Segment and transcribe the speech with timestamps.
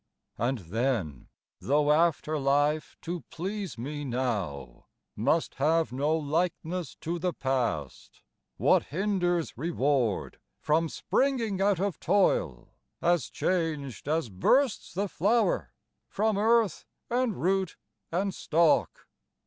[0.39, 1.27] And then,
[1.59, 8.23] though after life to please me now Must have no likeness to the past,
[8.57, 15.71] what hinders Reward from springing out of toil, as changed As bursts the flower
[16.07, 17.77] from earth and root
[18.11, 19.07] and stalk